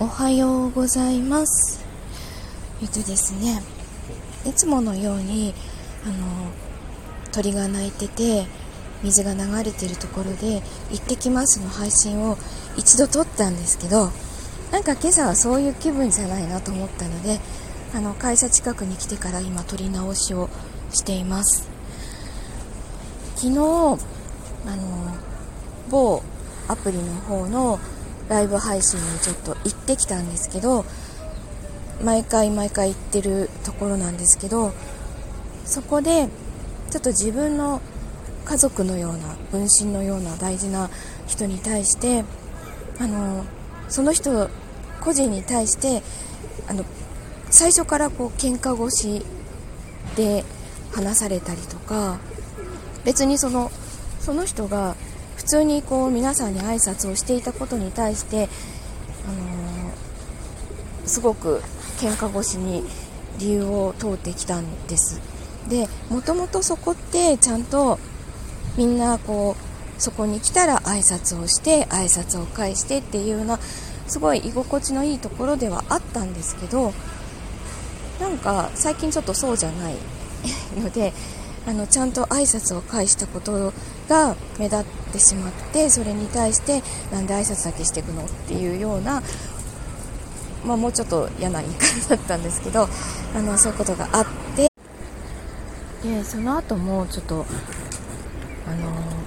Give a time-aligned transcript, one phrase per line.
[0.00, 1.84] おはようございます。
[2.80, 3.60] えっとですね
[4.46, 5.52] いつものように
[6.04, 6.14] あの
[7.32, 8.46] 鳥が鳴いてて
[9.02, 10.62] 水が流れてるところで
[10.94, 12.38] 「行ってきます」の配信を
[12.76, 14.12] 一度撮ったんですけど
[14.70, 17.40] なんか今朝はそういう気分じゃないなと思ったので
[17.92, 20.48] あの会社近くに来てから今撮り直しを
[20.92, 21.66] しています。
[23.34, 23.98] 昨日あの
[25.90, 26.22] 某
[26.68, 27.80] アプリの方の
[28.28, 30.84] ライブ配信にちょっと行ってきたんですけど
[32.04, 34.72] 毎回毎回行ってるところなんですけど
[35.64, 36.28] そこで
[36.90, 37.80] ちょっと自分の
[38.44, 40.88] 家族のような分身のような大事な
[41.26, 42.24] 人に対して
[42.98, 43.44] あの
[43.88, 44.48] その人
[45.00, 46.02] 個人に対して
[46.68, 46.84] あの
[47.50, 49.22] 最初からこう喧嘩腰
[50.16, 50.44] で
[50.92, 52.18] 話されたりとか
[53.04, 53.70] 別にその
[54.20, 54.96] その人が
[55.48, 58.48] 通にこう皆さんに挨拶をしていたことに対して、
[59.26, 61.62] あのー、すごく
[61.98, 62.84] 喧嘩腰に
[63.38, 65.20] 理由を通ってきたんです。
[65.68, 67.98] でもともとそこってちゃんと
[68.76, 73.58] みんなこうそこに来たら挨拶をして挨拶を返してっていうような
[74.06, 76.92] すごい居心地のいいところではあったんですけど
[78.20, 79.94] なんか最近ちょっとそうじゃない
[80.76, 81.12] ので
[81.66, 83.72] あのちゃんと挨拶を返したこと
[84.08, 89.22] が目立ってしまってそれに対してなんで挨拶だけしていくのっていうような、
[90.64, 92.88] まあ、もうちょっと嫌な言い方だったんですけど
[93.34, 94.70] あのそういうことがあって
[96.02, 97.44] でその後もちょっと
[98.66, 99.18] あの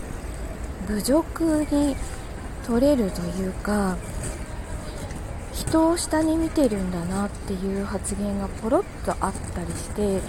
[0.88, 1.96] 侮辱に
[2.66, 3.98] 取れるというか
[5.54, 10.22] 人を下に見てるんだなっていう発言がポロッとあったりして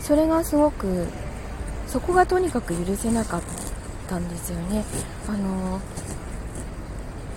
[0.00, 1.06] それがすごく
[1.88, 3.42] そこがとにかく許せなかっ
[4.08, 4.84] たんですよね。
[5.28, 5.80] あの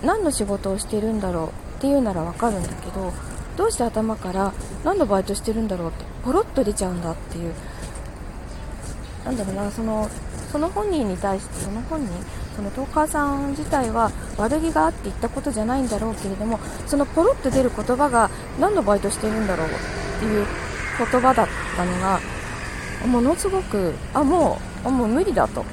[0.04, 3.12] 何の仕事をしてるんだろうっていうならわかるんだけど
[3.56, 4.52] どうして頭から
[4.84, 7.54] 何のバイトしてるんだろうってポロッと出ちゃうんだっていう。
[9.24, 10.10] なんだろうなその
[10.50, 12.08] その本人に対してその本人
[12.56, 19.70] そのトーカーさん自体は悪気があって言ったことじゃないんだろうけれどもそのポロッと出る言葉が何のバイトしてるんだろうっ
[20.18, 20.46] ていう
[20.98, 22.20] 言葉だったのが
[23.06, 25.64] ものすごくあもうあもう無理だと。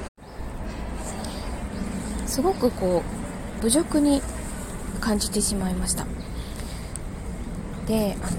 [2.25, 3.03] すごくこ
[3.59, 4.21] う侮辱に
[5.01, 6.05] 感じてしまいました。
[7.87, 8.37] であの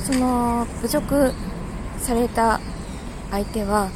[0.00, 1.32] その侮辱
[1.98, 2.60] された
[3.30, 3.90] 相手は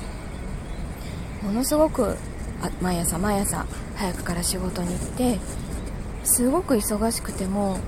[1.43, 2.17] ものすごく
[2.63, 3.67] あ毎朝毎朝
[3.97, 5.39] 早くから仕事に行って
[6.25, 7.79] すごく忙しくても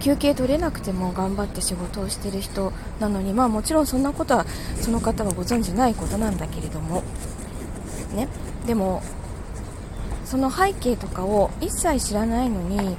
[0.00, 4.46] 休憩取れなくても頑張って仕事をしてる人なのにまあもちろんそんなことは
[4.80, 7.02] その方はご存じないことなんだけれども。
[8.14, 8.28] ね。
[8.66, 9.02] でも
[10.24, 12.96] その背景とかを一切知らないのに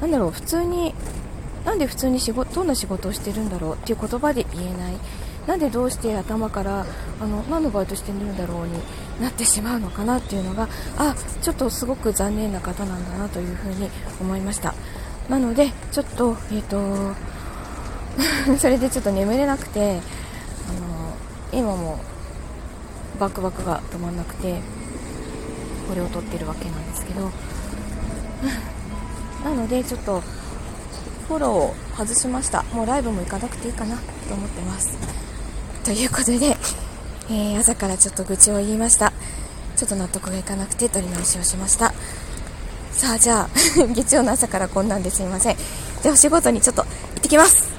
[0.00, 0.94] 何だろう普通に
[1.64, 4.94] なんで普通に仕事どんな仕事をしてるんだろうっていう言葉で言えない。
[5.46, 6.86] なんでどうして頭から
[7.20, 8.74] あの何のバイトしてるんだろうに
[9.20, 14.74] なってしまうのかなっていうのがあちょっとすごく残念な方なんだなというふうに思いました。
[15.28, 17.14] なのでちょっとえっ、ー、と
[18.58, 20.00] それでちょっと眠れなくて
[20.68, 21.16] あの
[21.52, 21.98] 今も
[23.18, 24.60] バクバクが止まんなくて
[25.88, 27.30] これを撮ってるわけなんですけど
[29.44, 30.22] なのでちょっと
[31.28, 32.62] フォローを外しました。
[32.74, 34.98] もうライブも行かなくていいかなと思ってます。
[35.84, 36.56] ということで、
[37.30, 39.12] えー、朝からちょっと愚痴を言いました。
[39.76, 41.94] ちょっと納得がいかなくて撮り直しをしました。
[42.92, 43.48] さあじゃあ
[43.94, 45.56] 月曜の朝からこんなんですいません。
[46.02, 46.88] でお仕事にちょっと行
[47.18, 47.71] ってきます。